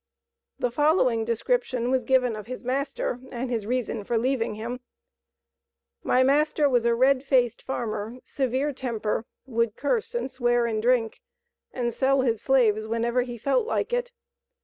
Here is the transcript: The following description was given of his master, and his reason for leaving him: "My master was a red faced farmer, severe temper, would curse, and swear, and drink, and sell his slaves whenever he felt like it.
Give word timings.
The 0.57 0.71
following 0.71 1.25
description 1.25 1.91
was 1.91 2.03
given 2.03 2.35
of 2.35 2.47
his 2.47 2.63
master, 2.63 3.19
and 3.31 3.51
his 3.51 3.67
reason 3.67 4.03
for 4.03 4.17
leaving 4.17 4.55
him: 4.55 4.79
"My 6.03 6.23
master 6.23 6.67
was 6.67 6.85
a 6.85 6.95
red 6.95 7.23
faced 7.23 7.61
farmer, 7.61 8.17
severe 8.23 8.73
temper, 8.73 9.25
would 9.45 9.75
curse, 9.75 10.15
and 10.15 10.31
swear, 10.31 10.65
and 10.65 10.81
drink, 10.81 11.21
and 11.71 11.93
sell 11.93 12.21
his 12.21 12.41
slaves 12.41 12.87
whenever 12.87 13.21
he 13.21 13.37
felt 13.37 13.67
like 13.67 13.93
it. 13.93 14.11